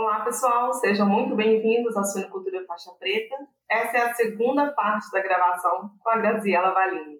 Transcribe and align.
Olá, 0.00 0.20
pessoal, 0.20 0.72
sejam 0.74 1.08
muito 1.08 1.34
bem-vindos 1.34 1.96
à 1.96 2.04
Suinocultura 2.04 2.64
Faixa 2.66 2.88
Preta. 3.00 3.34
Essa 3.68 3.96
é 3.96 4.00
a 4.02 4.14
segunda 4.14 4.70
parte 4.70 5.10
da 5.10 5.20
gravação 5.20 5.90
com 5.98 6.10
a 6.10 6.18
Graziela 6.18 6.72
Valini. 6.72 7.18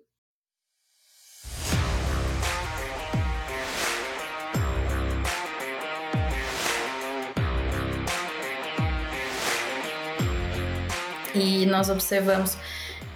E 11.35 11.67
nós 11.67 11.91
observamos 11.91 12.57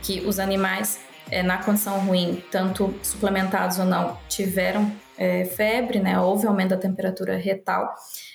que 0.02 0.26
os 0.26 0.40
animais, 0.40 1.06
é, 1.30 1.40
na 1.40 1.62
condição 1.62 2.00
ruim, 2.00 2.42
tanto 2.50 2.92
suplementados 3.00 3.78
ou 3.78 3.84
não, 3.84 4.18
tiveram 4.28 4.90
é, 5.22 5.44
febre, 5.44 6.00
né? 6.00 6.20
Houve 6.20 6.46
aumento 6.46 6.70
da 6.70 6.76
temperatura 6.76 7.36
retal 7.36 7.94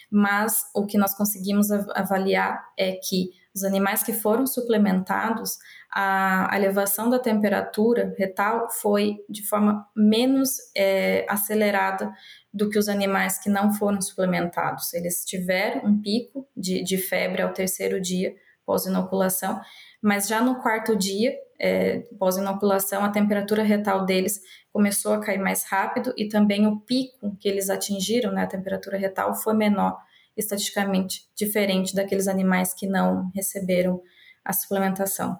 mas 0.09 0.63
o 0.73 0.85
que 0.85 0.97
nós 0.97 1.15
conseguimos 1.15 1.69
avaliar 1.71 2.65
é 2.77 2.93
que 2.93 3.31
os 3.53 3.63
animais 3.63 4.03
que 4.03 4.13
foram 4.13 4.45
suplementados, 4.45 5.57
a 5.91 6.49
elevação 6.55 7.09
da 7.09 7.19
temperatura 7.19 8.13
retal 8.17 8.69
foi 8.69 9.17
de 9.27 9.45
forma 9.45 9.85
menos 9.95 10.57
é, 10.75 11.25
acelerada 11.27 12.11
do 12.53 12.69
que 12.69 12.77
os 12.77 12.87
animais 12.87 13.39
que 13.39 13.49
não 13.49 13.73
foram 13.73 13.99
suplementados. 13.99 14.93
Eles 14.93 15.25
tiveram 15.25 15.85
um 15.85 16.01
pico 16.01 16.47
de, 16.55 16.83
de 16.83 16.97
febre 16.97 17.41
ao 17.41 17.51
terceiro 17.53 17.99
dia 17.99 18.33
pós-inoculação, 18.65 19.59
mas 20.01 20.27
já 20.27 20.41
no 20.41 20.61
quarto 20.61 20.95
dia 20.95 21.33
é, 21.59 21.99
pós-inoculação, 22.19 23.03
a 23.03 23.09
temperatura 23.09 23.63
retal 23.63 24.05
deles 24.05 24.39
começou 24.71 25.13
a 25.13 25.19
cair 25.19 25.39
mais 25.39 25.63
rápido 25.63 26.13
e 26.15 26.27
também 26.27 26.67
o 26.67 26.79
pico 26.81 27.35
que 27.39 27.47
eles 27.49 27.69
atingiram, 27.69 28.31
né, 28.31 28.43
a 28.43 28.47
temperatura 28.47 28.97
retal, 28.97 29.33
foi 29.33 29.55
menor, 29.55 29.97
estatisticamente 30.35 31.21
diferente 31.35 31.95
daqueles 31.95 32.27
animais 32.27 32.73
que 32.73 32.87
não 32.87 33.31
receberam 33.33 34.01
a 34.45 34.53
suplementação. 34.53 35.37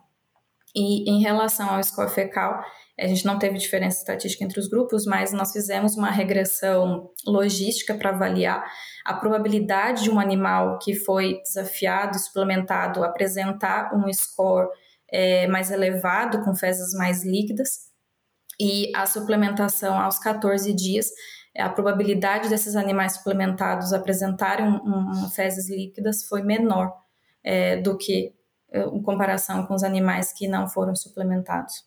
E 0.76 1.10
em 1.10 1.22
relação 1.22 1.70
ao 1.70 1.84
score 1.84 2.10
fecal, 2.10 2.64
a 3.00 3.08
gente 3.08 3.26
não 3.26 3.38
teve 3.38 3.58
diferença 3.58 4.00
estatística 4.00 4.44
entre 4.44 4.60
os 4.60 4.68
grupos, 4.68 5.06
mas 5.06 5.32
nós 5.32 5.52
fizemos 5.52 5.96
uma 5.96 6.10
regressão 6.10 7.12
logística 7.26 7.94
para 7.94 8.10
avaliar 8.10 8.66
a 9.06 9.14
probabilidade 9.14 10.04
de 10.04 10.10
um 10.10 10.20
animal 10.20 10.80
que 10.80 10.94
foi 10.94 11.40
desafiado 11.44 12.20
suplementado 12.20 13.04
apresentar 13.04 13.92
um 13.96 14.12
score 14.12 14.68
é, 15.10 15.48
mais 15.48 15.72
elevado, 15.72 16.44
com 16.44 16.56
fezes 16.56 16.94
mais 16.94 17.24
líquidas, 17.24 17.88
e 18.60 18.92
a 18.96 19.06
suplementação 19.06 20.00
aos 20.00 20.18
14 20.18 20.74
dias, 20.74 21.12
a 21.58 21.70
probabilidade 21.70 22.50
desses 22.50 22.76
animais 22.76 23.14
suplementados 23.14 23.94
apresentarem 23.94 24.66
um, 24.66 25.26
um 25.26 25.30
fezes 25.30 25.70
líquidas 25.70 26.24
foi 26.24 26.42
menor 26.42 26.94
é, 27.44 27.78
do 27.78 27.98
que 27.98 28.34
é, 28.72 28.82
em 28.82 29.02
comparação 29.02 29.66
com 29.66 29.74
os 29.74 29.84
animais 29.84 30.34
que 30.34 30.48
não 30.48 30.68
foram 30.68 30.96
suplementados. 30.96 31.86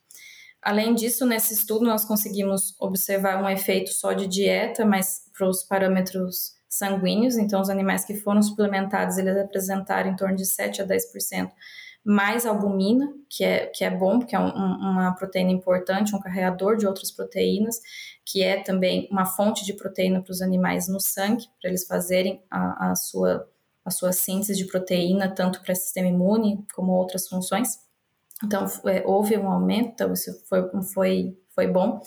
Além 0.62 0.94
disso, 0.94 1.24
nesse 1.24 1.54
estudo, 1.54 1.84
nós 1.84 2.04
conseguimos 2.04 2.74
observar 2.78 3.42
um 3.42 3.48
efeito 3.48 3.90
só 3.92 4.12
de 4.12 4.26
dieta, 4.26 4.84
mas 4.84 5.22
para 5.36 5.48
os 5.48 5.62
parâmetros 5.62 6.54
sanguíneos, 6.68 7.36
então 7.36 7.60
os 7.60 7.70
animais 7.70 8.04
que 8.04 8.14
foram 8.14 8.42
suplementados, 8.42 9.18
eles 9.18 9.36
apresentaram 9.36 10.10
em 10.10 10.16
torno 10.16 10.36
de 10.36 10.44
7 10.44 10.82
a 10.82 10.86
10% 10.86 11.50
mais 12.04 12.46
albumina, 12.46 13.12
que 13.28 13.44
é, 13.44 13.66
que 13.66 13.84
é 13.84 13.90
bom, 13.90 14.18
porque 14.18 14.34
é 14.34 14.38
um, 14.38 14.48
uma 14.48 15.14
proteína 15.14 15.50
importante, 15.50 16.14
um 16.14 16.20
carregador 16.20 16.76
de 16.76 16.86
outras 16.86 17.10
proteínas, 17.10 17.80
que 18.24 18.42
é 18.42 18.62
também 18.62 19.08
uma 19.10 19.26
fonte 19.26 19.64
de 19.64 19.74
proteína 19.74 20.22
para 20.22 20.32
os 20.32 20.40
animais 20.40 20.88
no 20.88 21.00
sangue, 21.00 21.46
para 21.60 21.68
eles 21.70 21.86
fazerem 21.86 22.42
a, 22.50 22.90
a, 22.90 22.94
sua, 22.94 23.48
a 23.84 23.90
sua 23.90 24.12
síntese 24.12 24.56
de 24.56 24.66
proteína, 24.66 25.28
tanto 25.34 25.60
para 25.60 25.72
o 25.72 25.76
sistema 25.76 26.08
imune 26.08 26.64
como 26.74 26.92
outras 26.92 27.28
funções. 27.28 27.78
Então, 28.42 28.66
é, 28.86 29.02
houve 29.06 29.36
um 29.36 29.50
aumento, 29.50 29.90
então 29.90 30.12
isso 30.12 30.32
foi, 30.48 30.62
foi, 30.94 31.38
foi 31.54 31.66
bom. 31.66 32.00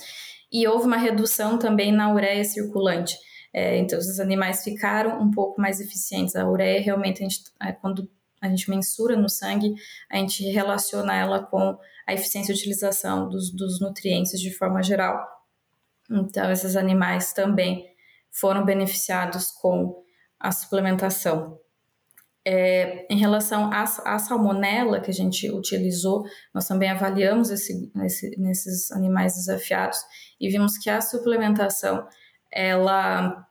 E 0.52 0.68
houve 0.68 0.88
uma 0.88 0.98
redução 0.98 1.59
também 1.59 1.92
na 1.92 2.12
ureia 2.12 2.44
circulante. 2.44 3.18
É, 3.53 3.78
então, 3.78 4.00
os 4.00 4.20
animais 4.20 4.64
ficaram 4.64 5.22
um 5.22 5.30
pouco 5.30 5.62
mais 5.62 5.80
eficientes. 5.80 6.36
A 6.36 6.50
ureia, 6.50 6.82
realmente, 6.82 7.24
a 7.24 7.30
gente, 7.30 7.44
é, 7.62 7.72
quando 7.72 8.09
a 8.44 8.50
gente 8.50 8.70
mensura 8.70 9.16
no 9.16 9.30
sangue, 9.30 9.74
a 10.12 10.18
gente 10.18 10.44
relaciona 10.50 11.16
ela 11.16 11.42
com 11.42 11.80
a 12.06 12.14
eficiência 12.14 12.54
de 12.54 12.59
utilização 12.59 13.30
dos, 13.30 13.50
dos 13.56 13.80
nutrientes 13.80 14.38
de 14.40 14.54
forma 14.54 14.84
geral. 14.84 15.26
Então, 16.12 16.52
esses 16.52 16.76
animais 16.76 17.32
também 17.32 17.88
foram 18.30 18.66
beneficiados 18.66 19.50
com 19.50 20.03
a 20.38 20.52
suplementação. 20.52 21.58
É, 22.46 23.08
em 23.09 23.18
relação 23.18 23.72
à, 23.72 23.84
à, 23.84 24.20
salmonela 24.20 25.00
que 25.00 25.09
a 25.09 25.14
gente 25.14 25.50
utilizou, 25.50 26.26
nós 26.53 26.68
também 26.68 26.90
avaliamos 26.90 27.50
esse, 27.50 27.90
esse, 28.03 28.38
nesses 28.38 28.92
animais 28.92 29.36
desafiados 29.36 30.00
e 30.38 30.50
vimos 30.50 30.78
que 30.78 30.90
a 30.90 31.00
suplementação 31.00 32.06
ela 32.52 33.48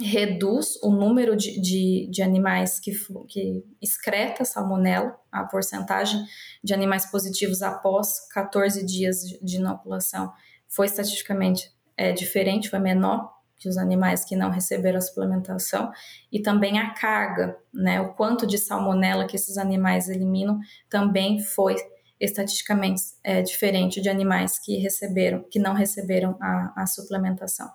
reduz 0.00 0.76
o 0.82 0.90
número 0.90 1.36
de, 1.36 1.60
de, 1.60 2.08
de 2.10 2.22
animais 2.22 2.80
que, 2.80 2.92
que 3.28 3.64
excreta 3.80 4.44
salmonela, 4.44 5.16
a 5.30 5.44
porcentagem 5.44 6.20
de 6.62 6.74
animais 6.74 7.10
positivos 7.10 7.62
após 7.62 8.28
14 8.32 8.84
dias 8.84 9.18
de 9.40 9.56
inoculação 9.56 10.32
foi 10.68 10.86
estatisticamente 10.86 11.70
é, 11.96 12.12
diferente, 12.12 12.68
foi 12.68 12.80
menor 12.80 13.32
que 13.56 13.68
os 13.68 13.78
animais 13.78 14.24
que 14.24 14.34
não 14.34 14.50
receberam 14.50 14.98
a 14.98 15.00
suplementação, 15.00 15.90
e 16.30 16.42
também 16.42 16.78
a 16.78 16.92
carga, 16.92 17.56
né, 17.72 18.00
o 18.00 18.12
quanto 18.14 18.46
de 18.46 18.58
salmonela 18.58 19.26
que 19.26 19.36
esses 19.36 19.56
animais 19.56 20.08
eliminam 20.08 20.58
também 20.90 21.40
foi 21.40 21.76
estatisticamente 22.20 23.02
é, 23.22 23.42
diferente 23.42 24.00
de 24.00 24.08
animais 24.08 24.58
que 24.58 24.76
receberam, 24.76 25.44
que 25.50 25.58
não 25.58 25.72
receberam 25.72 26.36
a, 26.40 26.82
a 26.82 26.86
suplementação. 26.86 27.68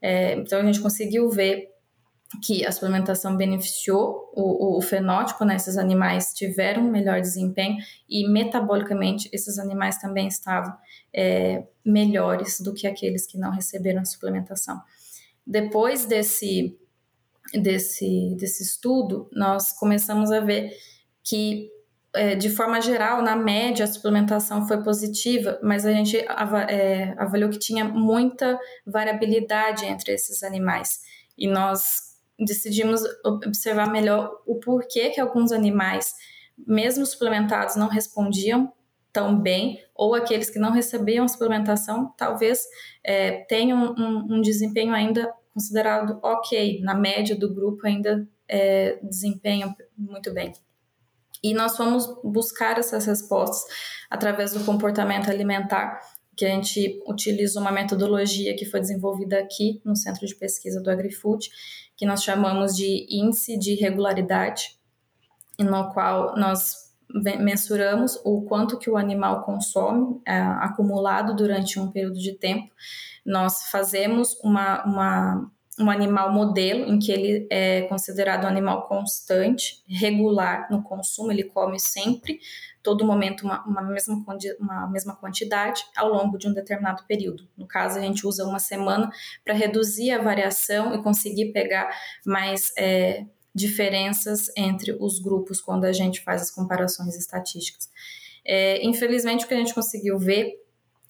É, 0.00 0.34
então 0.34 0.60
a 0.60 0.64
gente 0.64 0.80
conseguiu 0.80 1.28
ver 1.30 1.68
que 2.42 2.64
a 2.64 2.70
suplementação 2.70 3.36
beneficiou 3.36 4.30
o, 4.34 4.74
o, 4.74 4.78
o 4.78 4.82
fenótipo, 4.82 5.44
né? 5.44 5.56
Esses 5.56 5.78
animais 5.78 6.32
tiveram 6.34 6.82
um 6.82 6.90
melhor 6.90 7.20
desempenho 7.20 7.78
e 8.08 8.28
metabolicamente 8.28 9.30
esses 9.32 9.58
animais 9.58 9.98
também 9.98 10.28
estavam 10.28 10.74
é, 11.12 11.66
melhores 11.84 12.60
do 12.60 12.74
que 12.74 12.86
aqueles 12.86 13.26
que 13.26 13.38
não 13.38 13.50
receberam 13.50 14.02
a 14.02 14.04
suplementação. 14.04 14.78
Depois 15.46 16.04
desse, 16.04 16.78
desse, 17.54 18.36
desse 18.38 18.62
estudo, 18.62 19.28
nós 19.32 19.72
começamos 19.72 20.30
a 20.30 20.40
ver 20.40 20.70
que 21.24 21.70
de 22.38 22.48
forma 22.48 22.80
geral, 22.80 23.22
na 23.22 23.36
média, 23.36 23.84
a 23.84 23.88
suplementação 23.88 24.66
foi 24.66 24.82
positiva, 24.82 25.58
mas 25.62 25.84
a 25.84 25.92
gente 25.92 26.16
é, 26.16 27.14
avaliou 27.18 27.50
que 27.50 27.58
tinha 27.58 27.84
muita 27.84 28.58
variabilidade 28.86 29.84
entre 29.84 30.12
esses 30.12 30.42
animais. 30.42 31.00
E 31.36 31.46
nós 31.46 32.08
decidimos 32.38 33.02
observar 33.24 33.90
melhor 33.90 34.42
o 34.46 34.56
porquê 34.60 35.10
que 35.10 35.20
alguns 35.20 35.52
animais, 35.52 36.14
mesmo 36.66 37.04
suplementados, 37.04 37.76
não 37.76 37.88
respondiam 37.88 38.72
tão 39.12 39.38
bem, 39.38 39.78
ou 39.94 40.14
aqueles 40.14 40.48
que 40.48 40.58
não 40.58 40.70
recebiam 40.70 41.24
a 41.24 41.28
suplementação, 41.28 42.14
talvez 42.16 42.62
é, 43.02 43.42
tenham 43.44 43.94
um, 43.98 44.36
um, 44.36 44.40
desempenho 44.40 44.94
ainda 44.94 45.32
considerado 45.52 46.20
ok, 46.22 46.80
na 46.82 46.94
média 46.94 47.34
do 47.34 47.52
grupo 47.52 47.86
ainda 47.86 48.28
é, 48.46 48.98
desempenham 49.02 49.74
muito 49.96 50.32
bem. 50.32 50.52
E 51.42 51.54
nós 51.54 51.76
fomos 51.76 52.06
buscar 52.22 52.78
essas 52.78 53.06
respostas 53.06 53.64
através 54.10 54.52
do 54.52 54.64
comportamento 54.64 55.30
alimentar, 55.30 56.00
que 56.36 56.44
a 56.44 56.50
gente 56.50 57.02
utiliza 57.06 57.60
uma 57.60 57.72
metodologia 57.72 58.54
que 58.56 58.64
foi 58.64 58.80
desenvolvida 58.80 59.38
aqui 59.38 59.80
no 59.84 59.96
Centro 59.96 60.26
de 60.26 60.34
Pesquisa 60.34 60.80
do 60.80 60.90
AgriFood, 60.90 61.50
que 61.96 62.06
nós 62.06 62.22
chamamos 62.22 62.76
de 62.76 63.06
índice 63.10 63.58
de 63.58 63.74
regularidade, 63.74 64.78
no 65.58 65.92
qual 65.92 66.36
nós 66.36 66.88
mensuramos 67.40 68.20
o 68.24 68.42
quanto 68.42 68.78
que 68.78 68.90
o 68.90 68.96
animal 68.96 69.42
consome 69.42 70.20
é, 70.26 70.38
acumulado 70.38 71.34
durante 71.34 71.80
um 71.80 71.90
período 71.90 72.18
de 72.18 72.34
tempo. 72.34 72.72
Nós 73.24 73.68
fazemos 73.70 74.38
uma, 74.44 74.84
uma 74.84 75.50
um 75.78 75.90
animal 75.90 76.32
modelo, 76.32 76.84
em 76.84 76.98
que 76.98 77.12
ele 77.12 77.46
é 77.50 77.82
considerado 77.82 78.44
um 78.44 78.48
animal 78.48 78.88
constante, 78.88 79.82
regular 79.86 80.66
no 80.70 80.82
consumo, 80.82 81.30
ele 81.30 81.44
come 81.44 81.78
sempre, 81.78 82.40
todo 82.82 83.04
momento, 83.04 83.44
uma, 83.44 83.64
uma, 83.64 83.82
mesma, 83.82 84.24
uma 84.58 84.88
mesma 84.88 85.16
quantidade 85.16 85.84
ao 85.96 86.08
longo 86.08 86.38
de 86.38 86.48
um 86.48 86.52
determinado 86.52 87.04
período. 87.06 87.48
No 87.56 87.66
caso, 87.66 87.98
a 87.98 88.02
gente 88.02 88.26
usa 88.26 88.44
uma 88.44 88.58
semana 88.58 89.10
para 89.44 89.54
reduzir 89.54 90.10
a 90.10 90.22
variação 90.22 90.94
e 90.94 91.02
conseguir 91.02 91.52
pegar 91.52 91.90
mais 92.24 92.72
é, 92.78 93.24
diferenças 93.54 94.50
entre 94.56 94.96
os 94.98 95.18
grupos 95.18 95.60
quando 95.60 95.84
a 95.84 95.92
gente 95.92 96.20
faz 96.22 96.42
as 96.42 96.50
comparações 96.50 97.16
estatísticas. 97.16 97.88
É, 98.44 98.84
infelizmente, 98.84 99.44
o 99.44 99.48
que 99.48 99.54
a 99.54 99.58
gente 99.58 99.74
conseguiu 99.74 100.18
ver 100.18 100.54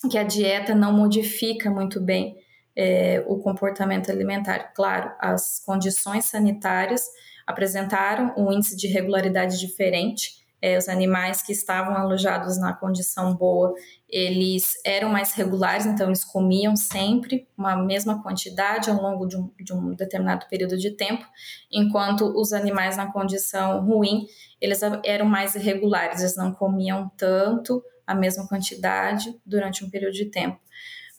é 0.04 0.08
que 0.08 0.18
a 0.18 0.24
dieta 0.24 0.74
não 0.74 0.92
modifica 0.92 1.70
muito 1.70 2.00
bem 2.00 2.36
é, 2.78 3.24
o 3.26 3.36
comportamento 3.38 4.08
alimentar. 4.08 4.72
Claro, 4.72 5.10
as 5.18 5.60
condições 5.66 6.26
sanitárias 6.26 7.02
apresentaram 7.44 8.32
um 8.36 8.52
índice 8.52 8.76
de 8.76 8.86
regularidade 8.86 9.58
diferente. 9.58 10.38
É, 10.62 10.76
os 10.76 10.88
animais 10.88 11.40
que 11.42 11.52
estavam 11.52 11.96
alojados 11.96 12.58
na 12.58 12.72
condição 12.72 13.34
boa, 13.34 13.74
eles 14.08 14.74
eram 14.84 15.08
mais 15.08 15.32
regulares, 15.32 15.86
então 15.86 16.08
eles 16.08 16.24
comiam 16.24 16.74
sempre 16.74 17.48
uma 17.56 17.76
mesma 17.76 18.22
quantidade 18.22 18.90
ao 18.90 19.00
longo 19.00 19.26
de 19.26 19.36
um, 19.36 19.52
de 19.58 19.72
um 19.72 19.94
determinado 19.94 20.46
período 20.48 20.76
de 20.76 20.90
tempo, 20.90 21.24
enquanto 21.70 22.22
os 22.36 22.52
animais 22.52 22.96
na 22.96 23.10
condição 23.12 23.84
ruim, 23.84 24.26
eles 24.60 24.80
eram 25.04 25.26
mais 25.26 25.54
irregulares, 25.54 26.20
eles 26.20 26.36
não 26.36 26.52
comiam 26.52 27.08
tanto 27.16 27.80
a 28.04 28.14
mesma 28.14 28.48
quantidade 28.48 29.40
durante 29.46 29.84
um 29.84 29.90
período 29.90 30.14
de 30.14 30.24
tempo. 30.24 30.58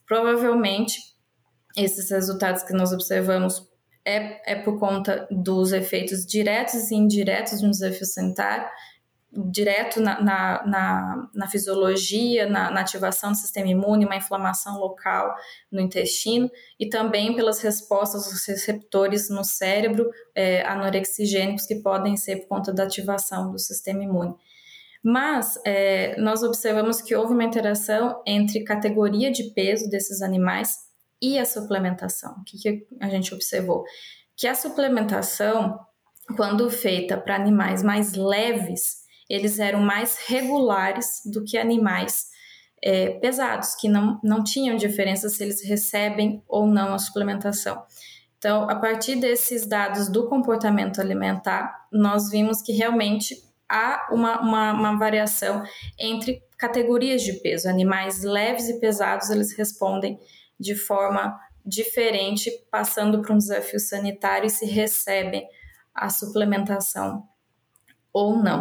Provavelmente, 0.05 0.99
esses 1.75 2.09
resultados 2.09 2.63
que 2.63 2.73
nós 2.73 2.91
observamos 2.91 3.67
é, 4.05 4.53
é 4.53 4.55
por 4.55 4.79
conta 4.79 5.27
dos 5.29 5.71
efeitos 5.71 6.25
diretos 6.25 6.89
e 6.91 6.95
indiretos 6.95 7.59
de 7.59 7.65
um 7.65 7.71
desafio 7.71 8.05
sanitário, 8.05 8.67
direto 9.31 10.01
na, 10.01 10.19
na, 10.21 10.65
na, 10.65 11.29
na 11.35 11.47
fisiologia, 11.47 12.49
na, 12.49 12.71
na, 12.71 12.81
ativação 12.81 13.31
do 13.31 13.37
sistema 13.37 13.67
imune, 13.67 14.05
uma 14.05 14.15
inflamação 14.15 14.79
local 14.79 15.35
no 15.71 15.79
intestino, 15.79 16.49
e 16.79 16.89
também 16.89 17.35
pelas 17.35 17.61
respostas 17.61 18.25
dos 18.25 18.43
receptores 18.45 19.29
no 19.29 19.43
cérebro 19.43 20.09
é, 20.33 20.65
anorexigênicos 20.65 21.67
que 21.67 21.75
podem 21.75 22.17
ser 22.17 22.37
por 22.37 22.47
conta 22.47 22.73
da 22.73 22.83
ativação 22.83 23.51
do 23.51 23.59
sistema 23.59 24.03
imune. 24.03 24.33
Mas 25.03 25.59
é, 25.63 26.19
nós 26.19 26.41
observamos 26.41 26.99
que 26.99 27.15
houve 27.15 27.33
uma 27.33 27.43
interação 27.43 28.21
entre 28.25 28.63
categoria 28.63 29.31
de 29.31 29.53
peso 29.53 29.87
desses 29.89 30.23
animais 30.23 30.88
e 31.21 31.37
a 31.37 31.45
suplementação. 31.45 32.33
O 32.39 32.43
que, 32.43 32.57
que 32.57 32.87
a 32.99 33.09
gente 33.09 33.33
observou? 33.33 33.83
Que 34.35 34.47
a 34.47 34.55
suplementação, 34.55 35.79
quando 36.35 36.69
feita 36.69 37.17
para 37.17 37.35
animais 37.35 37.83
mais 37.83 38.13
leves, 38.13 38.99
eles 39.29 39.59
eram 39.59 39.81
mais 39.81 40.17
regulares 40.27 41.21
do 41.25 41.43
que 41.43 41.57
animais 41.57 42.27
é, 42.81 43.11
pesados, 43.19 43.75
que 43.75 43.89
não, 43.89 44.19
não 44.23 44.43
tinham 44.43 44.75
diferença 44.75 45.29
se 45.29 45.43
eles 45.43 45.63
recebem 45.63 46.41
ou 46.47 46.65
não 46.65 46.93
a 46.93 46.99
suplementação. 46.99 47.83
Então, 48.37 48.69
a 48.69 48.75
partir 48.75 49.17
desses 49.17 49.67
dados 49.67 50.09
do 50.09 50.29
comportamento 50.29 51.01
alimentar, 51.01 51.87
nós 51.91 52.29
vimos 52.29 52.61
que 52.61 52.71
realmente 52.71 53.35
há 53.67 54.07
uma, 54.11 54.39
uma, 54.39 54.71
uma, 54.71 54.97
variação 54.97 55.61
entre 55.99 56.41
categorias 56.57 57.21
de 57.21 57.33
peso. 57.33 57.69
Animais 57.69 58.23
leves 58.23 58.69
e 58.69 58.79
pesados, 58.79 59.29
eles 59.29 59.55
respondem 59.55 60.17
de 60.59 60.75
forma 60.75 61.39
diferente, 61.65 62.51
passando 62.71 63.21
por 63.21 63.31
um 63.31 63.37
desafio 63.37 63.79
sanitário 63.79 64.47
e 64.47 64.49
se 64.49 64.65
recebem 64.65 65.47
a 65.93 66.09
suplementação 66.09 67.27
ou 68.11 68.37
não. 68.37 68.59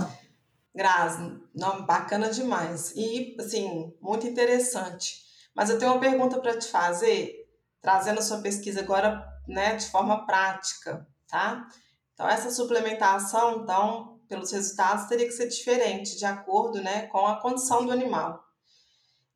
Grazi, 0.75 1.41
bacana 1.87 2.31
demais. 2.31 2.93
E, 2.95 3.37
assim, 3.41 3.93
muito 4.01 4.27
interessante. 4.27 5.25
Mas 5.55 5.71
eu 5.71 5.79
tenho 5.79 5.93
uma 5.93 6.01
pergunta 6.01 6.39
para 6.41 6.57
te 6.57 6.69
fazer, 6.69 7.49
trazendo 7.81 8.19
a 8.19 8.23
sua 8.23 8.41
pesquisa 8.41 8.81
agora, 8.81 9.27
né, 9.47 9.75
de 9.77 9.87
forma 9.87 10.25
prática, 10.25 11.07
tá? 11.27 11.67
Então, 12.13 12.29
essa 12.29 12.51
suplementação, 12.51 13.63
então, 13.63 14.21
pelos 14.29 14.53
resultados 14.53 15.07
teria 15.07 15.27
que 15.27 15.33
ser 15.33 15.49
diferente, 15.49 16.17
de 16.17 16.25
acordo 16.25 16.81
né, 16.81 17.07
com 17.07 17.27
a 17.27 17.41
condição 17.41 17.85
do 17.85 17.93
animal. 17.93 18.45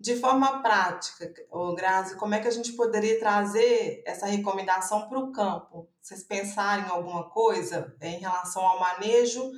De 0.02 0.16
forma 0.16 0.60
prática, 0.60 1.32
Grazi, 1.76 2.16
como 2.16 2.34
é 2.34 2.40
que 2.40 2.48
a 2.48 2.50
gente 2.50 2.72
poderia 2.72 3.20
trazer 3.20 4.02
essa 4.04 4.26
recomendação 4.26 5.08
para 5.08 5.16
o 5.16 5.30
campo? 5.30 5.88
Vocês 6.00 6.24
pensarem 6.24 6.84
em 6.84 6.88
alguma 6.88 7.30
coisa 7.30 7.94
em 8.02 8.18
relação 8.18 8.66
ao 8.66 8.80
manejo 8.80 9.52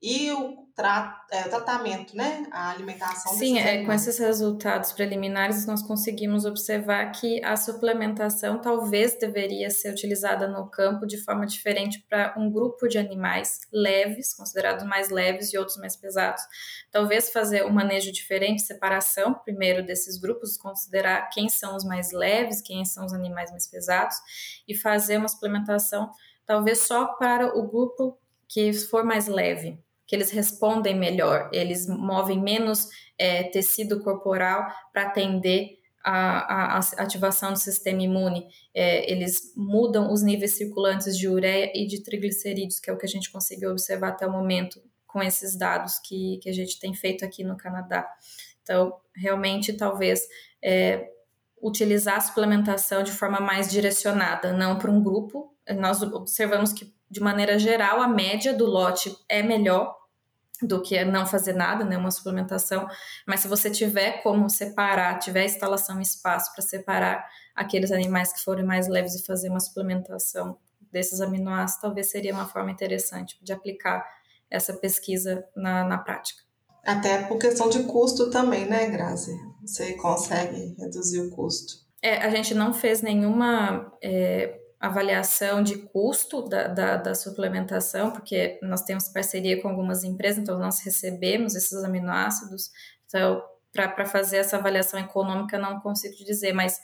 e 0.00 0.30
o 0.30 0.68
tra 0.76 1.24
é, 1.32 1.42
tratamento, 1.42 2.16
né? 2.16 2.46
A 2.52 2.70
alimentação 2.70 3.32
Sim, 3.32 3.58
é, 3.58 3.84
com 3.84 3.92
esses 3.92 4.16
resultados 4.16 4.92
preliminares, 4.92 5.66
nós 5.66 5.82
conseguimos 5.82 6.44
observar 6.44 7.10
que 7.10 7.44
a 7.44 7.56
suplementação 7.56 8.60
talvez 8.60 9.18
deveria 9.18 9.70
ser 9.70 9.90
utilizada 9.90 10.46
no 10.46 10.70
campo 10.70 11.04
de 11.04 11.18
forma 11.18 11.44
diferente 11.44 12.06
para 12.08 12.32
um 12.38 12.48
grupo 12.48 12.86
de 12.86 12.96
animais 12.96 13.58
leves, 13.72 14.32
considerados 14.34 14.84
mais 14.84 15.10
leves, 15.10 15.52
e 15.52 15.58
outros 15.58 15.78
mais 15.78 15.96
pesados. 15.96 16.42
Talvez 16.92 17.30
fazer 17.30 17.64
um 17.64 17.72
manejo 17.72 18.12
diferente, 18.12 18.62
separação 18.62 19.34
primeiro 19.34 19.84
desses 19.84 20.16
grupos, 20.16 20.56
considerar 20.56 21.28
quem 21.30 21.48
são 21.48 21.74
os 21.74 21.84
mais 21.84 22.12
leves, 22.12 22.62
quem 22.62 22.84
são 22.84 23.04
os 23.04 23.12
animais 23.12 23.50
mais 23.50 23.66
pesados, 23.66 24.14
e 24.66 24.76
fazer 24.76 25.16
uma 25.16 25.28
suplementação 25.28 26.08
talvez 26.46 26.78
só 26.78 27.06
para 27.16 27.58
o 27.58 27.66
grupo 27.66 28.16
que 28.46 28.72
for 28.72 29.04
mais 29.04 29.26
leve 29.26 29.82
que 30.08 30.16
eles 30.16 30.30
respondem 30.30 30.98
melhor, 30.98 31.50
eles 31.52 31.86
movem 31.86 32.42
menos 32.42 32.88
é, 33.18 33.44
tecido 33.44 34.02
corporal 34.02 34.66
para 34.90 35.02
atender 35.02 35.78
a, 36.02 36.76
a, 36.76 36.78
a, 36.78 37.02
ativação 37.02 37.52
do 37.52 37.58
sistema 37.58 38.02
imune, 38.02 38.48
é, 38.72 39.10
eles 39.10 39.52
mudam 39.54 40.10
os 40.10 40.22
níveis 40.22 40.56
circulantes 40.56 41.18
de 41.18 41.28
ureia 41.28 41.70
e 41.74 41.86
de 41.86 42.02
triglicerídeos, 42.02 42.80
que 42.80 42.88
é 42.88 42.92
o 42.92 42.96
que 42.96 43.04
a 43.04 43.08
gente 43.08 43.30
conseguiu 43.30 43.70
observar 43.70 44.08
até 44.08 44.26
o 44.26 44.32
momento 44.32 44.80
com 45.06 45.22
esses 45.22 45.56
dados 45.56 45.98
que, 45.98 46.38
que 46.42 46.48
a 46.48 46.52
gente 46.54 46.80
tem 46.80 46.94
feito 46.94 47.24
aqui 47.24 47.44
no 47.44 47.56
Canadá. 47.56 48.08
Então, 48.62 48.94
realmente, 49.14 49.74
talvez 49.74 50.22
é, 50.62 51.10
utilizar 51.60 52.16
a 52.16 52.20
suplementação 52.20 53.02
de 53.02 53.12
forma 53.12 53.40
mais 53.40 53.70
direcionada, 53.70 54.52
não 54.52 54.78
para 54.78 54.90
um 54.90 55.02
grupo. 55.02 55.54
Nós 55.76 56.02
observamos 56.02 56.72
que, 56.72 56.90
de 57.10 57.20
maneira 57.20 57.58
geral, 57.58 58.00
a 58.00 58.08
média 58.08 58.54
do 58.54 58.64
lote 58.64 59.14
é 59.28 59.42
melhor 59.42 59.97
do 60.62 60.82
que 60.82 61.04
não 61.04 61.26
fazer 61.26 61.52
nada, 61.52 61.84
né, 61.84 61.96
uma 61.96 62.10
suplementação, 62.10 62.88
mas 63.26 63.40
se 63.40 63.48
você 63.48 63.70
tiver 63.70 64.22
como 64.22 64.50
separar, 64.50 65.18
tiver 65.18 65.44
instalação 65.44 65.98
e 65.98 66.02
espaço 66.02 66.52
para 66.52 66.62
separar 66.62 67.24
aqueles 67.54 67.92
animais 67.92 68.32
que 68.32 68.40
forem 68.40 68.64
mais 68.64 68.88
leves 68.88 69.14
e 69.14 69.24
fazer 69.24 69.48
uma 69.48 69.60
suplementação 69.60 70.58
desses 70.90 71.20
aminoácidos, 71.20 71.80
talvez 71.80 72.10
seria 72.10 72.32
uma 72.32 72.46
forma 72.46 72.70
interessante 72.70 73.38
de 73.42 73.52
aplicar 73.52 74.04
essa 74.50 74.72
pesquisa 74.72 75.44
na, 75.54 75.84
na 75.84 75.98
prática. 75.98 76.42
Até 76.84 77.22
por 77.24 77.38
questão 77.38 77.68
de 77.68 77.82
custo 77.84 78.30
também, 78.30 78.64
né, 78.66 78.86
Grazi? 78.88 79.36
Você 79.60 79.92
consegue 79.94 80.74
reduzir 80.78 81.20
o 81.20 81.30
custo. 81.30 81.86
É, 82.00 82.16
a 82.18 82.30
gente 82.30 82.54
não 82.54 82.72
fez 82.72 83.02
nenhuma 83.02 83.92
é, 84.02 84.58
avaliação 84.80 85.62
de 85.62 85.76
custo 85.76 86.48
da, 86.48 86.68
da, 86.68 86.96
da, 86.96 87.14
suplementação, 87.14 88.12
porque 88.12 88.58
nós 88.62 88.82
temos 88.82 89.08
parceria 89.08 89.60
com 89.60 89.68
algumas 89.68 90.04
empresas, 90.04 90.38
então 90.38 90.58
nós 90.58 90.80
recebemos 90.80 91.56
esses 91.56 91.82
aminoácidos. 91.82 92.70
Então, 93.06 93.42
para 93.72 94.06
fazer 94.06 94.38
essa 94.38 94.56
avaliação 94.56 94.98
econômica, 95.00 95.58
não 95.58 95.80
consigo 95.80 96.14
dizer, 96.24 96.52
mas 96.52 96.80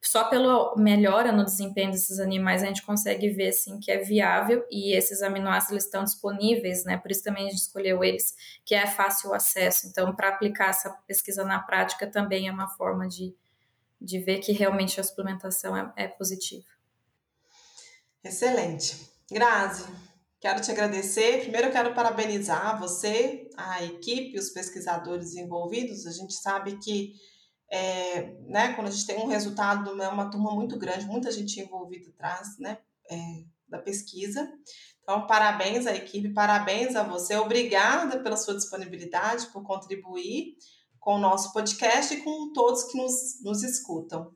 só 0.00 0.28
pela 0.28 0.76
melhora 0.76 1.32
no 1.32 1.44
desempenho 1.44 1.90
desses 1.90 2.20
animais 2.20 2.62
a 2.62 2.66
gente 2.66 2.82
consegue 2.82 3.30
ver 3.30 3.48
assim 3.48 3.80
que 3.80 3.90
é 3.90 3.98
viável 3.98 4.64
e 4.70 4.96
esses 4.96 5.22
aminoácidos 5.22 5.84
estão 5.84 6.04
disponíveis, 6.04 6.84
né? 6.84 6.96
Por 6.96 7.10
isso 7.10 7.24
também 7.24 7.46
a 7.46 7.50
gente 7.50 7.60
escolheu 7.60 8.04
eles, 8.04 8.34
que 8.64 8.74
é 8.74 8.86
fácil 8.86 9.34
acesso. 9.34 9.88
Então, 9.88 10.14
para 10.14 10.28
aplicar 10.28 10.68
essa 10.68 10.90
pesquisa 11.06 11.44
na 11.44 11.58
prática 11.58 12.06
também 12.06 12.46
é 12.46 12.52
uma 12.52 12.68
forma 12.68 13.08
de, 13.08 13.34
de 14.00 14.18
ver 14.20 14.38
que 14.38 14.52
realmente 14.52 15.00
a 15.00 15.04
suplementação 15.04 15.76
é, 15.76 15.92
é 15.96 16.08
positiva. 16.08 16.77
Excelente. 18.22 19.08
Grazi, 19.30 19.84
quero 20.40 20.60
te 20.60 20.70
agradecer. 20.70 21.40
Primeiro, 21.42 21.68
eu 21.68 21.72
quero 21.72 21.94
parabenizar 21.94 22.78
você, 22.78 23.48
a 23.56 23.84
equipe, 23.84 24.38
os 24.38 24.50
pesquisadores 24.50 25.34
envolvidos. 25.34 26.06
A 26.06 26.12
gente 26.12 26.34
sabe 26.34 26.78
que 26.78 27.12
é, 27.70 28.34
né, 28.46 28.72
quando 28.74 28.88
a 28.88 28.90
gente 28.90 29.06
tem 29.06 29.18
um 29.18 29.26
resultado, 29.26 30.02
é 30.02 30.08
uma 30.08 30.30
turma 30.30 30.54
muito 30.54 30.78
grande, 30.78 31.06
muita 31.06 31.30
gente 31.30 31.60
envolvida 31.60 32.08
atrás 32.10 32.58
né, 32.58 32.78
é, 33.10 33.16
da 33.68 33.78
pesquisa. 33.78 34.50
Então, 35.02 35.26
parabéns 35.26 35.86
à 35.86 35.94
equipe, 35.94 36.32
parabéns 36.32 36.96
a 36.96 37.02
você. 37.02 37.36
Obrigada 37.36 38.20
pela 38.20 38.36
sua 38.36 38.54
disponibilidade, 38.54 39.46
por 39.48 39.62
contribuir 39.62 40.56
com 40.98 41.14
o 41.14 41.18
nosso 41.18 41.52
podcast 41.52 42.12
e 42.12 42.22
com 42.22 42.52
todos 42.52 42.84
que 42.84 42.98
nos, 42.98 43.42
nos 43.42 43.62
escutam. 43.62 44.34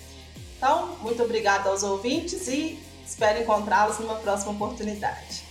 Então, 0.65 0.98
muito 1.03 1.22
obrigada 1.22 1.69
aos 1.69 1.84
ouvintes 1.84 2.48
e 2.48 2.79
espero 3.05 3.39
encontrá-los 3.39 4.00
numa 4.00 4.15
próxima 4.15 4.51
oportunidade. 4.51 5.45